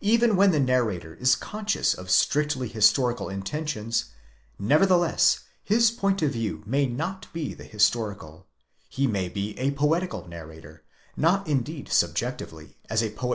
Even 0.00 0.36
when 0.36 0.52
the 0.52 0.60
narrator 0.60 1.16
is 1.16 1.34
conscious 1.34 1.92
of 1.92 2.08
strictly 2.08 2.68
historical 2.68 3.28
intentions, 3.28 4.04
nevertheless 4.60 5.40
his 5.64 5.90
point 5.90 6.22
of 6.22 6.30
view 6.30 6.62
may 6.64 6.86
not 6.86 7.26
be 7.32 7.52
the 7.52 7.64
historical: 7.64 8.46
he 8.88 9.08
may 9.08 9.28
be 9.28 9.58
a 9.58 9.72
poetical 9.72 10.28
narrator, 10.28 10.84
not 11.16 11.48
indeed 11.48 11.88
subjectively, 11.88 12.76
as 12.88 13.02
a 13.02 13.10
poet. 13.10 13.34